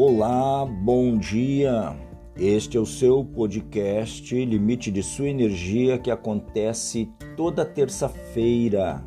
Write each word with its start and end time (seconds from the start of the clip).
Olá, 0.00 0.64
bom 0.64 1.18
dia. 1.18 1.92
Este 2.36 2.76
é 2.76 2.80
o 2.80 2.86
seu 2.86 3.24
podcast 3.24 4.32
Limite 4.32 4.92
de 4.92 5.02
Sua 5.02 5.28
Energia 5.28 5.98
que 5.98 6.08
acontece 6.08 7.10
toda 7.36 7.64
terça-feira, 7.64 9.04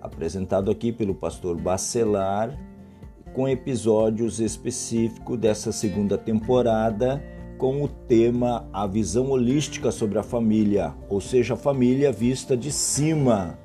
apresentado 0.00 0.70
aqui 0.70 0.90
pelo 0.90 1.14
pastor 1.14 1.60
Bacelar, 1.60 2.58
com 3.34 3.46
episódios 3.46 4.40
específicos 4.40 5.38
dessa 5.38 5.70
segunda 5.72 6.16
temporada 6.16 7.22
com 7.58 7.82
o 7.82 7.88
tema 7.88 8.66
A 8.72 8.86
visão 8.86 9.28
holística 9.28 9.92
sobre 9.92 10.18
a 10.18 10.22
família, 10.22 10.94
ou 11.06 11.20
seja, 11.20 11.52
a 11.52 11.58
família 11.58 12.10
vista 12.10 12.56
de 12.56 12.72
cima. 12.72 13.58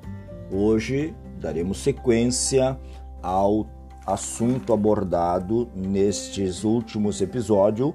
Hoje 0.52 1.14
daremos 1.40 1.78
sequência 1.78 2.78
ao 3.22 3.79
assunto 4.12 4.72
abordado 4.72 5.70
nestes 5.74 6.64
últimos 6.64 7.20
episódios, 7.20 7.94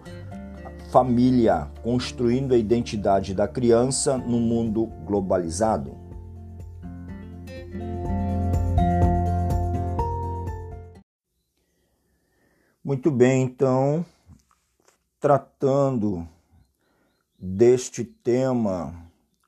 família, 0.91 1.69
construindo 1.83 2.53
a 2.53 2.57
identidade 2.57 3.33
da 3.33 3.47
criança 3.47 4.17
no 4.17 4.39
mundo 4.39 4.85
globalizado. 5.05 5.97
Muito 12.83 13.09
bem, 13.11 13.43
então, 13.43 14.05
tratando 15.19 16.25
deste 17.37 18.03
tema, 18.03 18.95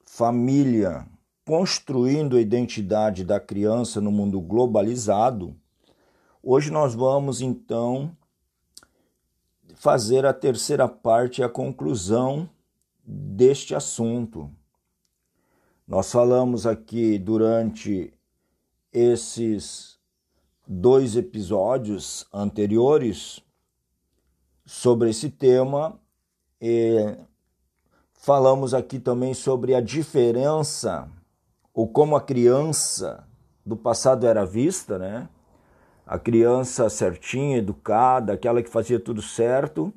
família, 0.03 1.05
construindo 1.45 2.35
a 2.35 2.41
identidade 2.41 3.23
da 3.23 3.39
criança 3.39 4.01
no 4.01 4.11
mundo 4.11 4.41
globalizado, 4.41 5.55
Hoje 6.49 6.71
nós 6.71 6.95
vamos 6.95 7.41
então 7.41 8.15
fazer 9.75 10.25
a 10.25 10.31
terceira 10.31 10.87
parte, 10.87 11.43
a 11.43 11.49
conclusão 11.49 12.49
deste 13.03 13.75
assunto. 13.75 14.49
Nós 15.85 16.09
falamos 16.09 16.65
aqui 16.65 17.19
durante 17.19 18.13
esses 18.93 19.99
dois 20.65 21.17
episódios 21.17 22.25
anteriores 22.33 23.43
sobre 24.65 25.09
esse 25.09 25.29
tema 25.29 25.99
e 26.61 27.13
falamos 28.13 28.73
aqui 28.73 28.99
também 28.99 29.33
sobre 29.33 29.75
a 29.75 29.81
diferença 29.81 31.11
ou 31.73 31.89
como 31.89 32.15
a 32.15 32.21
criança 32.21 33.27
do 33.65 33.75
passado 33.75 34.25
era 34.25 34.45
vista, 34.45 34.97
né? 34.97 35.27
A 36.07 36.17
criança 36.17 36.89
certinha, 36.89 37.57
educada, 37.57 38.31
aquela 38.31 38.63
que 38.63 38.69
fazia 38.69 38.97
tudo 38.97 39.21
certo, 39.21 39.93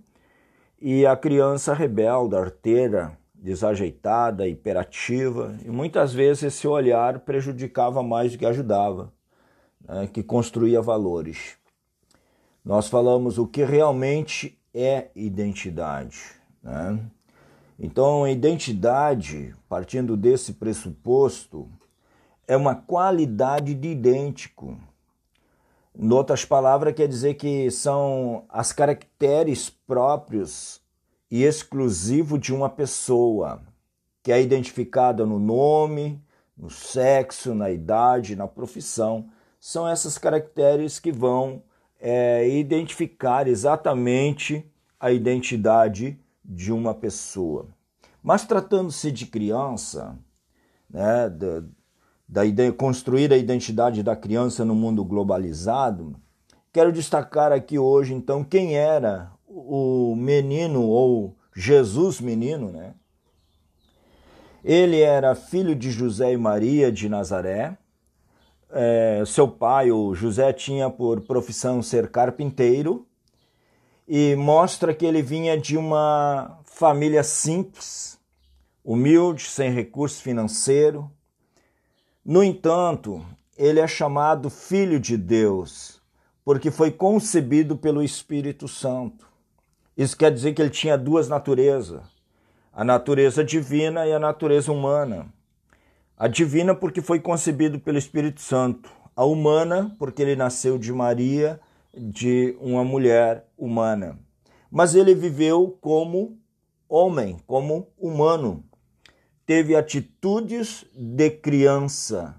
e 0.80 1.06
a 1.06 1.16
criança 1.16 1.72
rebelde, 1.72 2.34
arteira, 2.34 3.16
desajeitada, 3.32 4.48
hiperativa, 4.48 5.56
e 5.64 5.70
muitas 5.70 6.12
vezes 6.12 6.42
esse 6.42 6.66
olhar 6.66 7.20
prejudicava 7.20 8.02
mais 8.02 8.32
do 8.32 8.38
que 8.38 8.44
ajudava, 8.44 9.12
né, 9.86 10.08
que 10.12 10.22
construía 10.22 10.82
valores. 10.82 11.56
Nós 12.64 12.88
falamos 12.88 13.38
o 13.38 13.46
que 13.46 13.62
realmente 13.62 14.58
é 14.74 15.10
identidade. 15.14 16.20
Né? 16.60 16.98
Então, 17.78 18.26
identidade, 18.26 19.54
partindo 19.68 20.16
desse 20.16 20.54
pressuposto, 20.54 21.68
é 22.48 22.56
uma 22.56 22.74
qualidade 22.74 23.74
de 23.74 23.88
idêntico 23.88 24.76
em 25.98 26.12
outras 26.12 26.44
palavras, 26.44 26.94
quer 26.94 27.08
dizer 27.08 27.34
que 27.34 27.70
são 27.70 28.44
as 28.48 28.72
caracteres 28.72 29.68
próprios 29.68 30.80
e 31.30 31.42
exclusivos 31.42 32.40
de 32.40 32.54
uma 32.54 32.68
pessoa, 32.68 33.60
que 34.22 34.32
é 34.32 34.40
identificada 34.40 35.24
no 35.26 35.38
nome, 35.38 36.22
no 36.56 36.70
sexo, 36.70 37.54
na 37.54 37.70
idade, 37.70 38.36
na 38.36 38.46
profissão. 38.46 39.28
São 39.58 39.88
essas 39.88 40.18
caracteres 40.18 40.98
que 40.98 41.10
vão 41.12 41.62
é, 41.98 42.48
identificar 42.48 43.46
exatamente 43.46 44.64
a 44.98 45.10
identidade 45.10 46.18
de 46.44 46.72
uma 46.72 46.94
pessoa. 46.94 47.68
Mas 48.22 48.44
tratando-se 48.44 49.10
de 49.10 49.26
criança, 49.26 50.18
né, 50.88 51.30
da 52.30 52.42
construir 52.78 53.32
a 53.32 53.36
identidade 53.36 54.04
da 54.04 54.14
criança 54.14 54.64
no 54.64 54.72
mundo 54.72 55.04
globalizado, 55.04 56.14
quero 56.72 56.92
destacar 56.92 57.50
aqui 57.50 57.76
hoje, 57.76 58.14
então, 58.14 58.44
quem 58.44 58.76
era 58.76 59.32
o 59.48 60.14
menino 60.16 60.82
ou 60.84 61.36
Jesus 61.52 62.20
menino, 62.20 62.70
né? 62.70 62.94
Ele 64.62 65.00
era 65.00 65.34
filho 65.34 65.74
de 65.74 65.90
José 65.90 66.32
e 66.32 66.36
Maria 66.36 66.92
de 66.92 67.08
Nazaré. 67.08 67.76
É, 68.70 69.24
seu 69.26 69.48
pai, 69.48 69.90
o 69.90 70.14
José, 70.14 70.52
tinha 70.52 70.88
por 70.88 71.22
profissão 71.22 71.82
ser 71.82 72.10
carpinteiro 72.10 73.08
e 74.06 74.36
mostra 74.36 74.94
que 74.94 75.04
ele 75.04 75.22
vinha 75.22 75.58
de 75.58 75.76
uma 75.76 76.60
família 76.64 77.24
simples, 77.24 78.20
humilde, 78.84 79.42
sem 79.42 79.72
recurso 79.72 80.22
financeiro, 80.22 81.10
no 82.24 82.44
entanto, 82.44 83.24
ele 83.56 83.80
é 83.80 83.86
chamado 83.86 84.50
Filho 84.50 85.00
de 85.00 85.16
Deus, 85.16 86.02
porque 86.44 86.70
foi 86.70 86.90
concebido 86.90 87.78
pelo 87.78 88.02
Espírito 88.02 88.68
Santo. 88.68 89.26
Isso 89.96 90.16
quer 90.16 90.30
dizer 90.30 90.52
que 90.52 90.60
ele 90.60 90.70
tinha 90.70 90.98
duas 90.98 91.28
naturezas: 91.28 92.02
a 92.72 92.84
natureza 92.84 93.42
divina 93.42 94.06
e 94.06 94.12
a 94.12 94.18
natureza 94.18 94.70
humana. 94.70 95.32
A 96.16 96.28
divina, 96.28 96.74
porque 96.74 97.00
foi 97.00 97.18
concebido 97.18 97.80
pelo 97.80 97.96
Espírito 97.96 98.42
Santo, 98.42 98.90
a 99.16 99.24
humana, 99.24 99.96
porque 99.98 100.20
ele 100.20 100.36
nasceu 100.36 100.76
de 100.76 100.92
Maria, 100.92 101.58
de 101.96 102.54
uma 102.60 102.84
mulher 102.84 103.46
humana. 103.56 104.18
Mas 104.70 104.94
ele 104.94 105.14
viveu 105.14 105.78
como 105.80 106.38
homem, 106.86 107.38
como 107.46 107.88
humano 107.98 108.62
teve 109.50 109.74
atitudes 109.74 110.84
de 110.94 111.28
criança, 111.28 112.36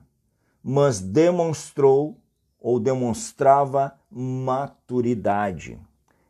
mas 0.63 1.01
demonstrou 1.01 2.15
ou 2.57 2.79
demonstrava 2.79 3.99
maturidade. 4.09 5.77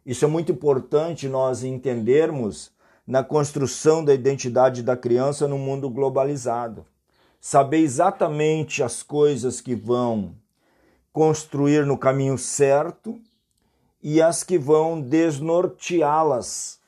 Isso 0.04 0.26
é 0.26 0.28
muito 0.28 0.52
importante 0.52 1.30
nós 1.30 1.64
entendermos 1.64 2.72
na 3.06 3.24
construção 3.24 4.04
da 4.04 4.12
identidade 4.12 4.82
da 4.82 4.98
criança 4.98 5.48
no 5.48 5.60
mundo 5.60 5.88
globalizado. 5.88 6.84
Saber 7.40 7.78
exatamente 7.78 8.82
as 8.82 9.04
coisas 9.04 9.62
que 9.62 9.76
vão 9.76 10.34
construir 11.14 11.86
no 11.86 11.96
caminho 11.96 12.40
certo 12.40 13.22
e 14.02 14.20
as 14.20 14.44
que 14.44 14.58
vão 14.58 15.00
desnorteá-las 15.00 16.80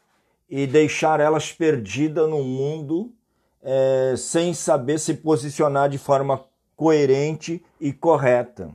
e 0.49 0.65
deixar 0.65 1.19
elas 1.19 1.51
perdidas 1.51 2.27
no 2.27 2.43
mundo 2.43 3.13
é, 3.63 4.15
sem 4.17 4.53
saber 4.53 4.99
se 4.99 5.13
posicionar 5.13 5.89
de 5.89 5.97
forma 5.97 6.43
coerente 6.75 7.63
e 7.79 7.93
correta. 7.93 8.69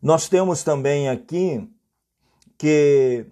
Nós 0.00 0.28
temos 0.28 0.62
também 0.62 1.08
aqui 1.08 1.68
que 2.56 3.26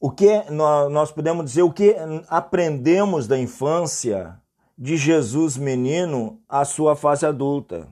o 0.00 0.10
que 0.10 0.44
nós 0.50 1.12
podemos 1.12 1.44
dizer 1.44 1.62
o 1.62 1.72
que 1.72 1.94
aprendemos 2.28 3.28
da 3.28 3.38
infância 3.38 4.40
de 4.76 4.96
Jesus 4.96 5.56
menino 5.56 6.40
à 6.48 6.64
sua 6.64 6.96
fase 6.96 7.26
adulta. 7.26 7.86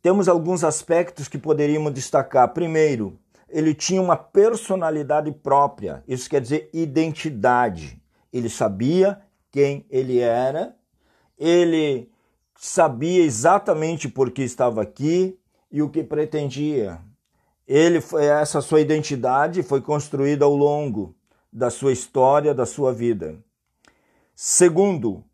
Temos 0.00 0.28
alguns 0.28 0.62
aspectos 0.62 1.28
que 1.28 1.36
poderíamos 1.36 1.92
destacar. 1.92 2.48
Primeiro, 2.54 3.18
ele 3.48 3.74
tinha 3.74 4.00
uma 4.00 4.16
personalidade 4.16 5.30
própria, 5.32 6.02
isso 6.06 6.30
quer 6.30 6.40
dizer 6.40 6.70
identidade. 6.72 8.00
Ele 8.32 8.48
sabia 8.48 9.20
quem 9.56 9.86
ele 9.88 10.18
era, 10.18 10.76
ele 11.38 12.12
sabia 12.58 13.24
exatamente 13.24 14.06
por 14.06 14.30
que 14.30 14.42
estava 14.42 14.82
aqui 14.82 15.40
e 15.72 15.80
o 15.80 15.88
que 15.88 16.04
pretendia. 16.04 17.00
Ele 17.66 17.98
essa 18.20 18.60
sua 18.60 18.82
identidade 18.82 19.62
foi 19.62 19.80
construída 19.80 20.44
ao 20.44 20.54
longo 20.54 21.16
da 21.50 21.70
sua 21.70 21.90
história, 21.90 22.52
da 22.52 22.66
sua 22.66 22.92
vida. 22.92 23.42
Segundo, 24.34 25.24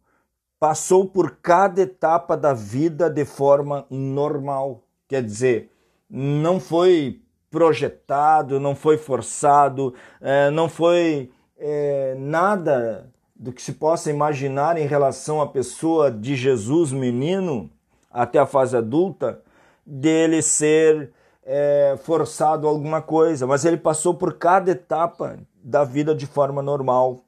passou 0.56 1.08
por 1.08 1.38
cada 1.42 1.82
etapa 1.82 2.36
da 2.36 2.54
vida 2.54 3.10
de 3.10 3.24
forma 3.24 3.84
normal, 3.90 4.84
quer 5.08 5.24
dizer, 5.24 5.68
não 6.08 6.60
foi 6.60 7.20
projetado, 7.50 8.60
não 8.60 8.76
foi 8.76 8.96
forçado, 8.96 9.92
eh, 10.20 10.48
não 10.52 10.68
foi 10.68 11.32
é, 11.58 12.14
nada 12.16 13.12
do 13.42 13.52
que 13.52 13.60
se 13.60 13.72
possa 13.72 14.08
imaginar 14.08 14.78
em 14.78 14.86
relação 14.86 15.40
à 15.42 15.48
pessoa 15.48 16.12
de 16.12 16.36
Jesus 16.36 16.92
menino 16.92 17.68
até 18.08 18.38
a 18.38 18.46
fase 18.46 18.76
adulta, 18.76 19.42
dele 19.84 20.40
ser 20.40 21.10
é, 21.42 21.98
forçado 22.04 22.68
alguma 22.68 23.02
coisa, 23.02 23.44
mas 23.44 23.64
ele 23.64 23.76
passou 23.76 24.14
por 24.14 24.34
cada 24.34 24.70
etapa 24.70 25.40
da 25.56 25.82
vida 25.82 26.14
de 26.14 26.24
forma 26.24 26.62
normal. 26.62 27.24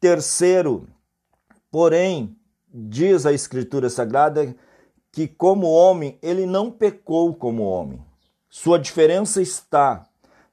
Terceiro, 0.00 0.88
porém, 1.70 2.36
diz 2.74 3.24
a 3.24 3.32
Escritura 3.32 3.88
Sagrada 3.88 4.52
que, 5.12 5.28
como 5.28 5.70
homem, 5.70 6.18
ele 6.20 6.46
não 6.46 6.68
pecou 6.68 7.32
como 7.32 7.62
homem. 7.62 8.04
Sua 8.50 8.76
diferença 8.76 9.40
está 9.40 10.04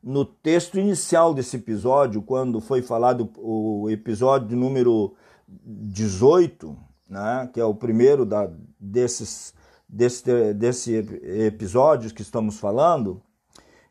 no 0.06 0.24
texto 0.24 0.78
inicial 0.78 1.34
desse 1.34 1.56
episódio, 1.56 2.22
quando 2.22 2.62
foi 2.62 2.84
falado 2.84 3.28
o 3.38 3.90
episódio 3.90 4.56
número 4.56 5.16
18, 5.48 6.78
né, 7.10 7.50
que 7.52 7.60
é 7.60 7.66
o 7.66 7.74
primeiro 7.74 8.24
da, 8.24 8.48
desses, 8.80 9.56
desse, 9.90 10.54
desse 10.54 10.94
episódios 11.48 12.12
que 12.12 12.22
estamos 12.22 12.60
falando, 12.60 13.20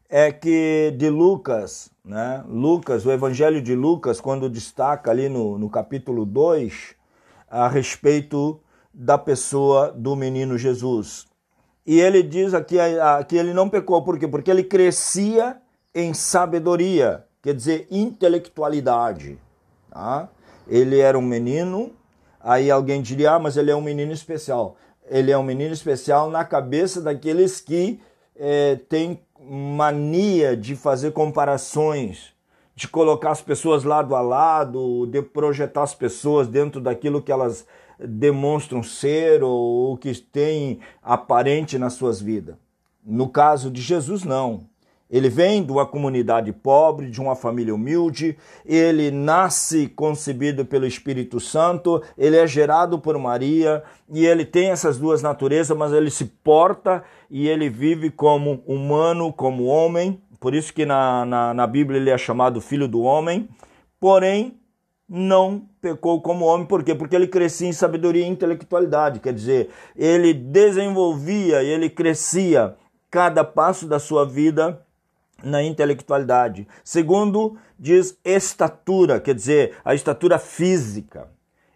é 0.09 0.31
que 0.31 0.95
de 0.97 1.11
Lucas, 1.11 1.91
né, 2.05 2.45
Lucas, 2.47 3.05
o 3.05 3.11
Evangelho 3.11 3.61
de 3.61 3.75
Lucas, 3.75 4.21
quando 4.21 4.49
destaca 4.49 5.11
ali 5.11 5.29
no, 5.29 5.59
no 5.59 5.69
capítulo 5.69 6.25
2, 6.25 6.95
a 7.51 7.67
respeito 7.67 8.61
da 8.93 9.19
pessoa 9.19 9.91
do 9.91 10.15
menino 10.15 10.57
Jesus. 10.57 11.27
E 11.85 11.99
ele 11.99 12.23
diz 12.23 12.55
aqui 12.55 12.77
que 13.27 13.37
ele 13.37 13.53
não 13.53 13.69
pecou, 13.69 14.05
por 14.05 14.17
quê? 14.17 14.29
Porque 14.29 14.51
ele 14.51 14.63
crescia 14.63 15.61
em 15.95 16.13
sabedoria, 16.13 17.25
quer 17.43 17.55
dizer, 17.55 17.87
intelectualidade. 17.91 19.39
Tá? 19.91 20.29
Ele 20.67 20.99
era 20.99 21.19
um 21.19 21.23
menino, 21.23 21.93
aí 22.41 22.71
alguém 22.71 23.01
diria, 23.01 23.33
ah, 23.33 23.39
mas 23.39 23.57
ele 23.57 23.71
é 23.71 23.77
um 23.77 23.81
menino 23.81 24.13
especial. 24.13 24.77
Ele 25.09 25.31
é 25.31 25.39
um 25.39 25.43
menino 25.43 25.73
especial 25.73 26.31
na 26.31 26.45
cabeça 26.45 27.01
daqueles 27.01 27.61
que 27.61 28.01
é, 28.35 28.77
têm 28.89 29.21
mania 29.39 30.57
de 30.57 30.75
fazer 30.75 31.13
comparações, 31.13 32.33
de 32.75 32.89
colocar 32.89 33.31
as 33.31 33.43
pessoas 33.43 33.85
lado 33.85 34.17
a 34.17 34.21
lado, 34.21 35.07
de 35.07 35.23
projetar 35.23 35.83
as 35.83 35.95
pessoas 35.95 36.49
dentro 36.49 36.81
daquilo 36.81 37.23
que 37.23 37.31
elas 37.31 37.67
demonstram 37.99 38.83
ser 38.83 39.43
ou 39.43 39.93
o 39.93 39.97
que 39.97 40.13
tem 40.15 40.81
aparente 41.03 41.79
nas 41.79 41.93
suas 41.93 42.21
vidas. 42.21 42.57
No 43.05 43.29
caso 43.29 43.71
de 43.71 43.81
Jesus, 43.81 44.25
não. 44.25 44.67
Ele 45.15 45.29
vem 45.29 45.63
de 45.63 45.71
uma 45.71 45.87
comunidade 45.87 46.53
pobre, 46.53 47.09
de 47.09 47.21
uma 47.21 47.37
família 47.37 47.73
humilde, 47.73 48.37
ele 48.67 49.13
nasce 49.13 49.87
concebido 49.87 50.65
pelo 50.67 50.85
Espírito 50.85 51.39
Santo, 51.39 52.03
ele 52.19 52.37
é 52.37 52.45
gerado 52.49 52.99
por 52.99 53.17
Maria. 53.17 53.85
E 54.13 54.27
ele 54.27 54.45
tem 54.45 54.71
essas 54.71 54.99
duas 54.99 55.23
naturezas, 55.23 55.79
mas 55.79 55.93
ele 55.93 56.11
se 56.11 56.25
porta 56.25 57.05
e 57.31 57.47
ele 57.47 57.69
vive 57.69 58.11
como 58.11 58.61
humano, 58.67 59.33
como 59.33 59.67
homem, 59.67 60.21
por 60.41 60.53
isso 60.53 60.75
que 60.75 60.85
na, 60.85 61.25
na, 61.25 61.55
na 61.55 61.67
Bíblia 61.69 62.01
ele 62.01 62.11
é 62.11 62.19
chamado 62.19 62.61
filho 62.61 62.89
do 62.89 63.03
homem, 63.03 63.49
porém 64.01 64.59
não 65.09 65.63
pecou 65.81 66.21
como 66.21 66.45
homem, 66.45 66.67
por 66.67 66.83
quê? 66.83 66.93
Porque 66.93 67.15
ele 67.15 67.29
crescia 67.29 67.69
em 67.69 67.73
sabedoria 67.73 68.25
e 68.25 68.29
intelectualidade, 68.29 69.21
quer 69.21 69.33
dizer, 69.33 69.71
ele 69.95 70.35
desenvolvia 70.35 71.63
ele 71.63 71.89
crescia 71.89 72.75
cada 73.09 73.45
passo 73.45 73.87
da 73.87 74.01
sua 74.01 74.27
vida 74.27 74.84
na 75.43 75.63
intelectualidade. 75.63 76.67
Segundo, 76.83 77.57
diz 77.79 78.19
estatura, 78.25 79.21
quer 79.21 79.35
dizer, 79.35 79.77
a 79.85 79.95
estatura 79.95 80.39
física. 80.39 81.29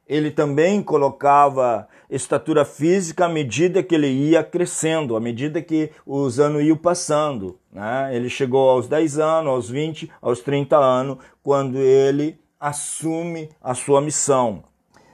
Ele 0.06 0.30
também 0.30 0.82
colocava 0.82 1.86
estatura 2.08 2.64
física 2.64 3.26
à 3.26 3.28
medida 3.28 3.82
que 3.82 3.94
ele 3.94 4.08
ia 4.08 4.42
crescendo, 4.42 5.14
à 5.14 5.20
medida 5.20 5.60
que 5.60 5.90
os 6.06 6.40
anos 6.40 6.62
iam 6.62 6.78
passando. 6.78 7.58
Né? 7.70 8.16
Ele 8.16 8.30
chegou 8.30 8.70
aos 8.70 8.88
10 8.88 9.18
anos, 9.18 9.52
aos 9.52 9.68
20, 9.68 10.10
aos 10.22 10.40
30 10.40 10.78
anos, 10.78 11.18
quando 11.42 11.76
ele 11.76 12.40
assume 12.58 13.50
a 13.62 13.74
sua 13.74 14.00
missão. 14.00 14.64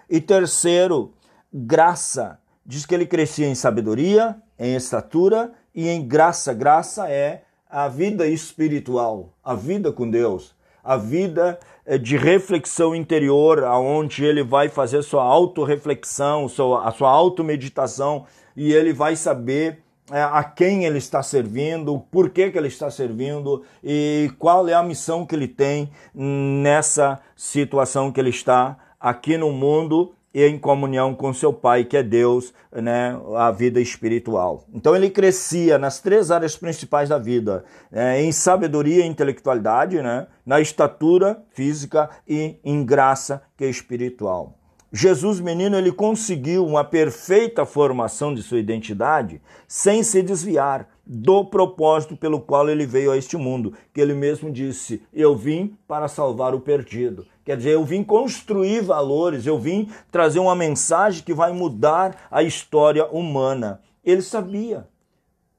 E 0.08 0.20
terceiro, 0.20 1.12
graça. 1.52 2.38
Diz 2.64 2.86
que 2.86 2.94
ele 2.94 3.04
crescia 3.04 3.46
em 3.46 3.54
sabedoria, 3.54 4.36
em 4.58 4.74
estatura 4.76 5.52
e 5.74 5.88
em 5.88 6.06
graça. 6.06 6.54
Graça 6.54 7.08
é 7.10 7.43
a 7.74 7.88
vida 7.88 8.24
espiritual, 8.28 9.34
a 9.42 9.52
vida 9.52 9.90
com 9.90 10.08
Deus, 10.08 10.54
a 10.84 10.96
vida 10.96 11.58
eh, 11.84 11.98
de 11.98 12.16
reflexão 12.16 12.94
interior, 12.94 13.64
aonde 13.64 14.24
ele 14.24 14.44
vai 14.44 14.68
fazer 14.68 15.02
sua 15.02 15.24
autorreflexão, 15.24 16.46
a 16.84 16.92
sua 16.92 17.10
automeditação 17.10 18.26
e 18.56 18.72
ele 18.72 18.92
vai 18.92 19.16
saber 19.16 19.80
é, 20.12 20.22
a 20.22 20.44
quem 20.44 20.84
ele 20.84 20.98
está 20.98 21.20
servindo, 21.20 21.98
por 22.12 22.30
que, 22.30 22.48
que 22.52 22.56
ele 22.56 22.68
está 22.68 22.88
servindo 22.92 23.64
e 23.82 24.30
qual 24.38 24.68
é 24.68 24.74
a 24.74 24.82
missão 24.82 25.26
que 25.26 25.34
ele 25.34 25.48
tem 25.48 25.90
nessa 26.14 27.18
situação 27.34 28.12
que 28.12 28.20
ele 28.20 28.30
está 28.30 28.78
aqui 29.00 29.36
no 29.36 29.50
mundo 29.50 30.14
e 30.34 30.44
em 30.44 30.58
comunhão 30.58 31.14
com 31.14 31.32
seu 31.32 31.52
Pai, 31.52 31.84
que 31.84 31.96
é 31.96 32.02
Deus, 32.02 32.52
né, 32.72 33.16
a 33.36 33.52
vida 33.52 33.80
espiritual. 33.80 34.64
Então 34.74 34.96
ele 34.96 35.08
crescia 35.08 35.78
nas 35.78 36.00
três 36.00 36.30
áreas 36.30 36.56
principais 36.56 37.08
da 37.08 37.18
vida, 37.18 37.64
né, 37.90 38.20
em 38.20 38.32
sabedoria 38.32 39.04
e 39.04 39.08
intelectualidade, 39.08 40.02
né, 40.02 40.26
na 40.44 40.60
estatura 40.60 41.40
física 41.50 42.10
e 42.26 42.58
em 42.64 42.84
graça, 42.84 43.42
que 43.56 43.64
é 43.64 43.68
espiritual. 43.70 44.58
Jesus 44.96 45.40
menino 45.40 45.76
ele 45.76 45.90
conseguiu 45.90 46.64
uma 46.64 46.84
perfeita 46.84 47.66
formação 47.66 48.32
de 48.32 48.44
sua 48.44 48.60
identidade 48.60 49.42
sem 49.66 50.04
se 50.04 50.22
desviar 50.22 50.88
do 51.04 51.44
propósito 51.44 52.16
pelo 52.16 52.40
qual 52.40 52.70
ele 52.70 52.86
veio 52.86 53.10
a 53.10 53.16
este 53.16 53.36
mundo, 53.36 53.74
que 53.92 54.00
ele 54.00 54.14
mesmo 54.14 54.52
disse: 54.52 55.02
"Eu 55.12 55.34
vim 55.34 55.76
para 55.88 56.06
salvar 56.06 56.54
o 56.54 56.60
perdido". 56.60 57.26
Quer 57.44 57.56
dizer, 57.56 57.70
eu 57.70 57.84
vim 57.84 58.04
construir 58.04 58.82
valores, 58.82 59.46
eu 59.46 59.58
vim 59.58 59.90
trazer 60.12 60.38
uma 60.38 60.54
mensagem 60.54 61.24
que 61.24 61.34
vai 61.34 61.52
mudar 61.52 62.28
a 62.30 62.44
história 62.44 63.04
humana. 63.06 63.80
Ele 64.04 64.22
sabia 64.22 64.86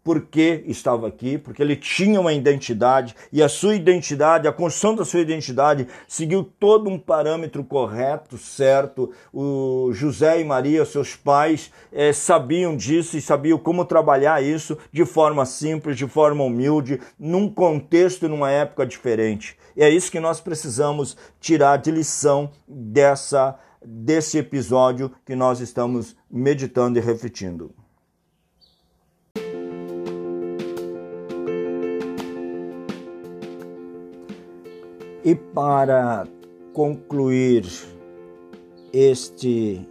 por 0.05 0.21
que 0.27 0.63
estava 0.67 1.07
aqui, 1.07 1.35
porque 1.35 1.63
ele 1.63 1.75
tinha 1.75 2.21
uma 2.21 2.31
identidade 2.31 3.15
e 3.33 3.41
a 3.41 3.49
sua 3.49 3.73
identidade, 3.73 4.47
a 4.47 4.53
construção 4.53 4.93
da 4.93 5.03
sua 5.03 5.19
identidade 5.19 5.87
seguiu 6.07 6.43
todo 6.43 6.87
um 6.87 6.99
parâmetro 6.99 7.63
correto, 7.63 8.37
certo. 8.37 9.11
O 9.33 9.89
José 9.93 10.39
e 10.39 10.43
Maria, 10.43 10.85
seus 10.85 11.15
pais, 11.15 11.71
é, 11.91 12.13
sabiam 12.13 12.77
disso 12.77 13.17
e 13.17 13.21
sabiam 13.21 13.57
como 13.57 13.83
trabalhar 13.83 14.43
isso 14.43 14.77
de 14.91 15.03
forma 15.05 15.43
simples, 15.43 15.97
de 15.97 16.07
forma 16.07 16.43
humilde, 16.43 17.01
num 17.17 17.49
contexto 17.49 18.27
e 18.27 18.29
numa 18.29 18.51
época 18.51 18.85
diferente. 18.85 19.57
E 19.75 19.81
é 19.81 19.89
isso 19.89 20.11
que 20.11 20.19
nós 20.19 20.39
precisamos 20.39 21.17
tirar 21.39 21.77
de 21.77 21.89
lição 21.89 22.51
dessa 22.67 23.57
desse 23.83 24.37
episódio 24.37 25.11
que 25.25 25.35
nós 25.35 25.59
estamos 25.59 26.15
meditando 26.29 26.97
e 26.97 27.01
refletindo. 27.01 27.73
E 35.25 35.33
para 35.33 36.27
concluir 36.71 37.65
este 38.93 39.81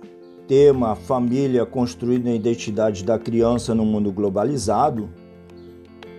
tema 0.47 0.95
família 0.95 1.67
construindo 1.67 2.29
a 2.29 2.33
identidade 2.33 3.03
da 3.03 3.19
criança 3.19 3.75
no 3.75 3.85
mundo 3.85 4.13
globalizado, 4.13 5.11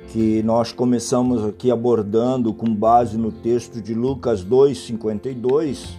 que 0.10 0.44
nós 0.44 0.74
começamos 0.74 1.46
aqui 1.46 1.72
abordando 1.72 2.54
com 2.54 2.76
base 2.76 3.18
no 3.18 3.32
texto 3.32 3.82
de 3.82 3.94
Lucas 3.94 4.44
2:52 4.44 5.98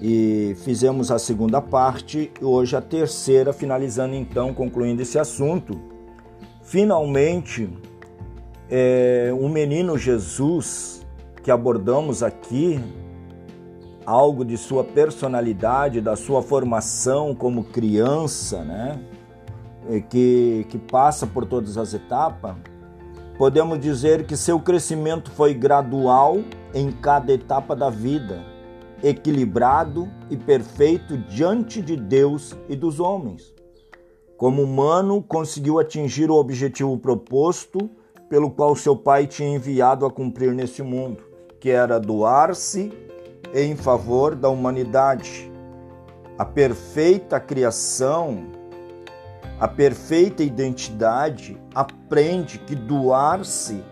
e 0.00 0.54
fizemos 0.58 1.10
a 1.10 1.18
segunda 1.18 1.60
parte 1.60 2.30
e 2.40 2.44
hoje 2.44 2.76
a 2.76 2.80
terceira, 2.80 3.52
finalizando 3.52 4.14
então, 4.14 4.54
concluindo 4.54 5.02
esse 5.02 5.18
assunto. 5.18 5.76
Finalmente, 6.62 7.68
é, 8.70 9.34
o 9.36 9.48
menino 9.48 9.98
Jesus 9.98 10.97
que 11.48 11.52
abordamos 11.52 12.22
aqui, 12.22 12.78
algo 14.04 14.44
de 14.44 14.58
sua 14.58 14.84
personalidade, 14.84 15.98
da 15.98 16.14
sua 16.14 16.42
formação 16.42 17.34
como 17.34 17.64
criança, 17.64 18.62
né? 18.62 19.00
Que, 20.10 20.66
que 20.68 20.76
passa 20.76 21.26
por 21.26 21.46
todas 21.46 21.78
as 21.78 21.94
etapas, 21.94 22.54
podemos 23.38 23.80
dizer 23.80 24.26
que 24.26 24.36
seu 24.36 24.60
crescimento 24.60 25.30
foi 25.30 25.54
gradual 25.54 26.36
em 26.74 26.92
cada 26.92 27.32
etapa 27.32 27.74
da 27.74 27.88
vida, 27.88 28.44
equilibrado 29.02 30.06
e 30.28 30.36
perfeito 30.36 31.16
diante 31.16 31.80
de 31.80 31.96
Deus 31.96 32.54
e 32.68 32.76
dos 32.76 33.00
homens. 33.00 33.54
Como 34.36 34.60
humano, 34.60 35.24
conseguiu 35.26 35.78
atingir 35.78 36.30
o 36.30 36.34
objetivo 36.34 36.98
proposto 36.98 37.88
pelo 38.28 38.50
qual 38.50 38.76
seu 38.76 38.94
pai 38.94 39.26
tinha 39.26 39.48
enviado 39.48 40.04
a 40.04 40.10
cumprir 40.10 40.52
nesse 40.52 40.82
mundo 40.82 41.27
que 41.60 41.70
era 41.70 41.98
doar-se 41.98 42.92
em 43.54 43.76
favor 43.76 44.34
da 44.34 44.48
humanidade. 44.48 45.50
A 46.38 46.44
perfeita 46.44 47.40
criação 47.40 48.58
a 49.60 49.66
perfeita 49.66 50.44
identidade 50.44 51.60
aprende 51.74 52.58
que 52.58 52.76
doar-se 52.76 53.82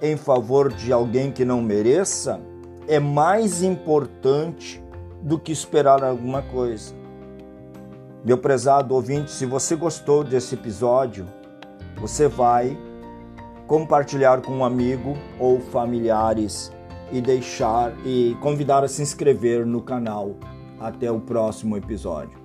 em 0.00 0.16
favor 0.16 0.72
de 0.72 0.92
alguém 0.92 1.30
que 1.30 1.44
não 1.44 1.62
mereça 1.62 2.40
é 2.88 2.98
mais 2.98 3.62
importante 3.62 4.82
do 5.22 5.38
que 5.38 5.52
esperar 5.52 6.02
alguma 6.02 6.42
coisa. 6.42 6.92
Meu 8.24 8.36
prezado 8.36 8.96
ouvinte, 8.96 9.30
se 9.30 9.46
você 9.46 9.76
gostou 9.76 10.24
desse 10.24 10.56
episódio, 10.56 11.24
você 12.00 12.26
vai 12.26 12.76
compartilhar 13.68 14.42
com 14.42 14.54
um 14.54 14.64
amigo 14.64 15.16
ou 15.38 15.60
familiares 15.60 16.72
e 17.12 17.20
deixar 17.20 17.94
e 18.04 18.36
convidar 18.40 18.82
a 18.82 18.88
se 18.88 19.02
inscrever 19.02 19.66
no 19.66 19.82
canal. 19.82 20.34
Até 20.80 21.10
o 21.10 21.20
próximo 21.20 21.76
episódio. 21.76 22.41